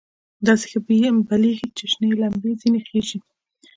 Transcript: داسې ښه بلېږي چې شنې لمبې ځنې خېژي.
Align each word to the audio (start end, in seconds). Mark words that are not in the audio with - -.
داسې 0.45 0.65
ښه 0.71 0.79
بلېږي 1.27 1.67
چې 1.77 1.83
شنې 1.91 2.09
لمبې 2.21 2.51
ځنې 2.61 2.79
خېژي. 2.87 3.19